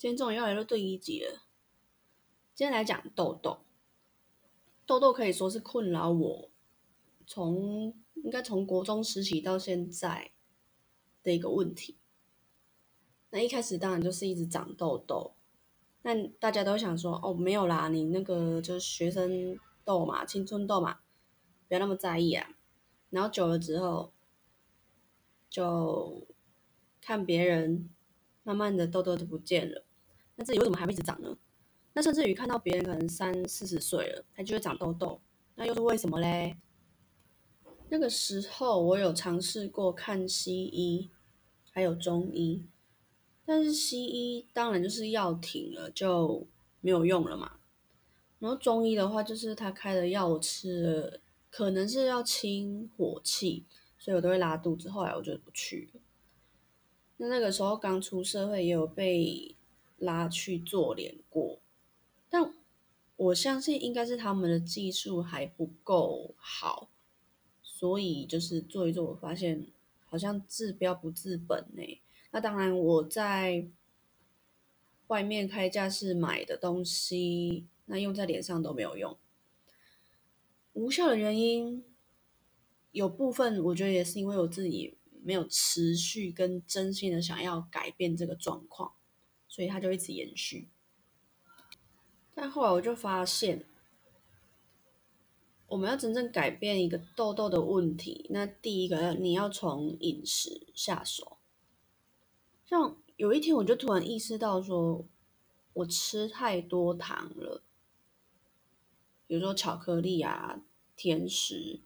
[0.00, 1.42] 今天终于要来到第一集了。
[2.54, 3.66] 今天来讲痘痘，
[4.86, 6.50] 痘痘可以说是困扰我
[7.26, 10.32] 从应该从国中时期到现在
[11.22, 11.98] 的一个问题。
[13.28, 15.34] 那一开始当然就是一直长痘痘，
[16.00, 21.00] 那大家都想说哦没有啦，你那个就是学生痘嘛，青春痘嘛，
[21.68, 22.48] 不要那么在意啊。
[23.10, 24.14] 然后久了之后，
[25.50, 26.26] 就
[27.02, 27.90] 看别人
[28.42, 29.84] 慢慢的痘痘都不见了。
[30.40, 31.36] 那自己为什么还会一直长呢？
[31.92, 35.20] 那甚至于看到别人可能三四十岁了，他就会长痘痘，
[35.54, 36.56] 那又是为什么嘞？
[37.90, 41.10] 那个时候我有尝试过看西医，
[41.70, 42.64] 还有中医，
[43.44, 46.46] 但是西医当然就是药停了就
[46.80, 47.58] 没有用了嘛。
[48.38, 51.20] 然后中医的话，就是他开的药我吃了，
[51.50, 53.66] 可能是要清火气，
[53.98, 54.88] 所以我都会拉肚子。
[54.88, 56.00] 后来我就不去了。
[57.18, 59.54] 那那个时候刚出社会，也有被。
[60.00, 61.60] 拉去做脸过，
[62.28, 62.52] 但
[63.16, 66.88] 我相信应该是他们的技术还不够好，
[67.62, 69.66] 所以就是做一做，我发现
[70.06, 71.82] 好像治标不治本呢。
[72.30, 73.68] 那当然，我在
[75.08, 79.18] 外面开架式买的东西，那用在脸上都没有用。
[80.72, 81.84] 无效的原因
[82.92, 88.92] 有部分，我觉得也是因为我自己没有持续跟真心的想要改变这个状况。
[89.52, 90.68] 所以它就一直延续，
[92.34, 93.64] 但后来我就发现，
[95.66, 101.38] 我们要真正改变一个痘痘的问题，那第一个你要从饮食下手。
[102.64, 105.04] 像有一天我就突然意识到，说
[105.72, 107.64] 我吃太多糖了，
[109.26, 110.62] 比如说巧克力啊、
[110.94, 111.80] 甜食，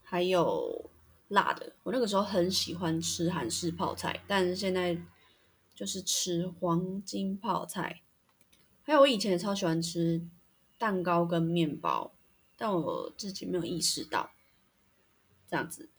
[0.00, 0.88] 还有
[1.26, 1.74] 辣的。
[1.82, 4.96] 我那个时候很喜欢吃韩式泡菜，但是现在。
[5.76, 8.00] 就是吃黄金泡菜，
[8.82, 10.26] 还有我以前也超喜欢吃
[10.78, 12.12] 蛋糕跟面包，
[12.56, 14.30] 但我自己没有意识到
[15.46, 15.90] 这样子。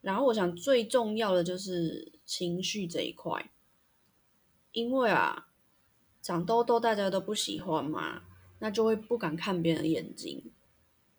[0.00, 3.52] 然后我想最重要的就是情绪这一块，
[4.72, 5.46] 因为啊
[6.20, 8.24] 长痘痘大家都不喜欢嘛，
[8.58, 10.50] 那就会不敢看别人的眼睛，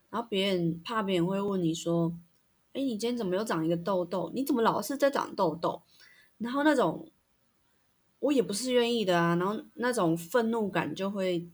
[0.09, 2.13] 然后别人怕别人会问你说
[2.73, 4.29] ：“哎，你今天怎么又长一个痘痘？
[4.35, 5.81] 你怎么老是在长痘痘？”
[6.38, 7.09] 然后那种，
[8.19, 11.50] 我也不是愿意的啊，然后那种愤怒感就会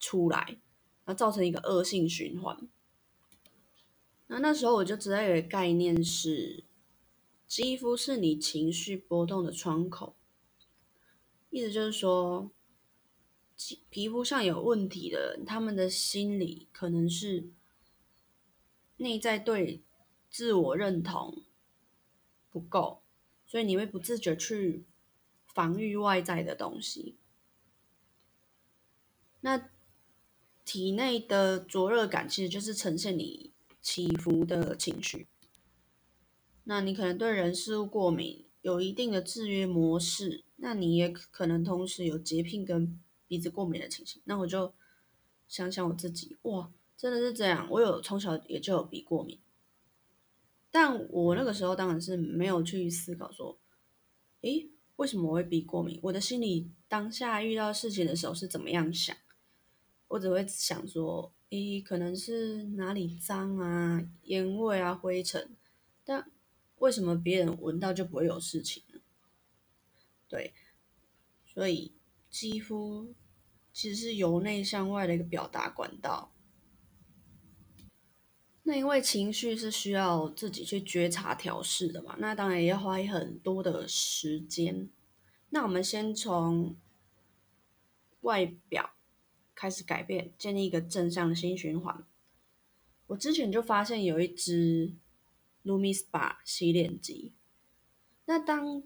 [0.00, 0.58] 出来，
[1.04, 2.68] 然后造成一个恶性循环。
[4.28, 6.64] 那那时候我就知道有个概念是，
[7.46, 10.16] 肌肤是你情绪波动的窗口，
[11.50, 12.50] 意思就是说，
[13.90, 17.50] 皮肤上有问题的人，他们的心理可能是
[18.96, 19.82] 内在对
[20.30, 21.42] 自我认同
[22.50, 23.01] 不够。
[23.52, 24.82] 所以你会不自觉去
[25.44, 27.16] 防御外在的东西。
[29.42, 29.68] 那
[30.64, 33.52] 体内的灼热感其实就是呈现你
[33.82, 35.26] 起伏的情绪。
[36.64, 40.44] 那你可能对人事物过敏，有一定的制约模式。
[40.56, 42.98] 那你也可能同时有洁癖跟
[43.28, 44.22] 鼻子过敏的情形。
[44.24, 44.72] 那我就
[45.46, 47.68] 想想我自己，哇，真的是这样。
[47.70, 49.38] 我有从小也就有鼻过敏。
[50.72, 53.60] 但我那个时候当然是没有去思考说，
[54.40, 56.00] 诶，为什么我会鼻过敏？
[56.02, 59.14] 我的心里当下遇到事情的时候是怎么样想？
[60.08, 65.54] 我只会想说，诶，可能是哪里脏啊、烟味啊、灰尘。
[66.04, 66.32] 但
[66.78, 69.00] 为什么别人闻到就不会有事情呢？
[70.26, 70.54] 对，
[71.44, 71.92] 所以
[72.30, 73.14] 肌肤
[73.72, 76.31] 其实是由内向外的一个表达管道。
[78.64, 84.88] 那因为情绪是需要自己去觉察调试的嘛，那当然也要花很多的时间。
[85.50, 86.76] 那我们先从
[88.20, 88.92] 外表
[89.52, 92.06] 开始改变，建立一个正向的新循环。
[93.08, 94.94] 我之前就发现有一支
[95.64, 97.32] Lumi Spa 洗脸机，
[98.26, 98.84] 那当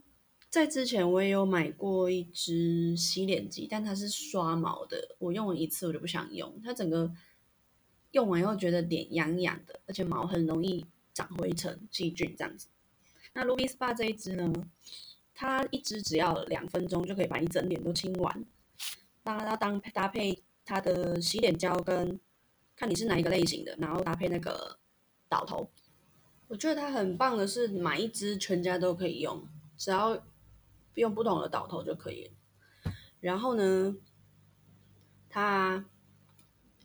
[0.49, 7.13] 在之前我也有买过一支洗脸机，但它是刷毛的，我用了一次我就不想用，它整个。
[8.13, 12.69] 用完以后觉得脸痒痒的，而且毛很容易长灰尘、细菌这样子。
[13.35, 14.51] 那 Ruby Spa 这一支呢，
[15.35, 18.45] 它一支只要两分钟就可以把一整脸都清完。
[19.23, 22.19] 当然要当搭配它的洗脸胶跟
[22.75, 24.79] 看你是哪一个类型的，然后搭配那个
[25.29, 25.71] 导头。
[26.49, 30.25] 我觉得它很棒的是买一支全家都可以用，只要
[30.95, 32.31] 用不同的导头就可以。
[33.21, 33.97] 然后呢，
[35.29, 35.85] 它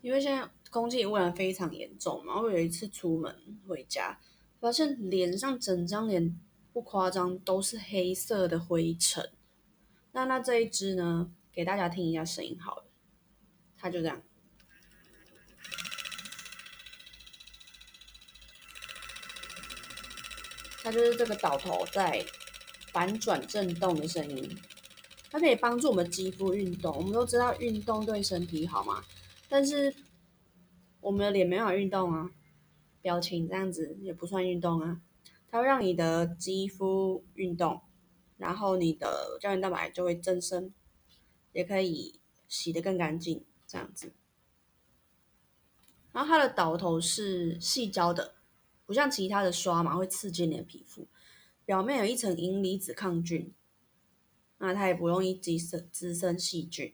[0.02, 0.50] 因为现在。
[0.72, 3.36] 空气污染非常严重嘛，我有一次出门
[3.68, 4.18] 回家，
[4.60, 6.40] 发现脸上整张脸
[6.72, 9.32] 不夸张都是黑色的灰尘，
[10.14, 12.86] 那那这一支呢，给大家听一下声音好了，
[13.78, 14.22] 它就这样，
[20.82, 22.26] 它就是这个导头在
[22.94, 24.58] 反转震动的声音，
[25.30, 26.96] 它可以帮助我们肌肤运动。
[26.96, 29.04] 我们都知道运动对身体好嘛，
[29.50, 29.94] 但是
[31.02, 32.32] 我们的脸没法运动啊，
[33.02, 35.02] 表情这样子也不算运动啊。
[35.50, 37.82] 它会让你的肌肤运动，
[38.38, 40.74] 然后你的胶原蛋白就会增生，
[41.52, 44.14] 也可以洗得更干净，这样子。
[46.14, 48.36] 然后它的导头是细胶的，
[48.86, 51.08] 不像其他的刷嘛会刺激你的皮肤，
[51.66, 53.54] 表面有一层银离子抗菌，
[54.60, 56.94] 那它也不容易滋生滋生细菌，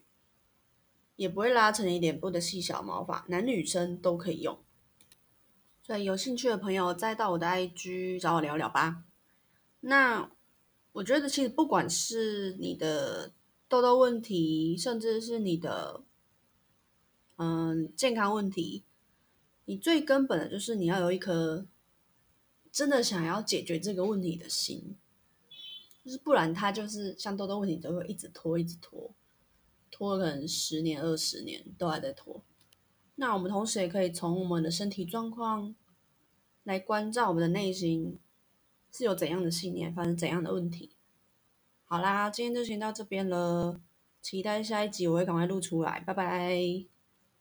[1.18, 4.58] 也不会拉成你脸部的细小毛发，男女生都可以用。
[5.82, 9.04] 所以有兴趣的朋友再到我的 IG 找我聊聊吧。
[9.82, 10.32] 那
[10.94, 13.32] 我觉得其实不管是你的
[13.68, 16.04] 痘痘问题，甚至是你的
[17.38, 18.84] 嗯健康问题，
[19.66, 21.66] 你最根本的就是你要有一颗
[22.72, 24.96] 真的想要解决这个问题的心，
[26.04, 29.14] 就是不然它就是像痘痘问题都会一直拖，一直拖，
[29.92, 32.44] 拖了可能十年、二十年都还在拖。
[33.16, 35.76] 那我们同时也可以从我们的身体状况
[36.64, 38.20] 来关照我们的内心
[38.92, 40.92] 是有怎样的信念，发生怎样的问题。
[41.86, 43.80] 好啦，今天就先到这边了，
[44.22, 46.97] 期待下一集我会赶快录出来，拜拜。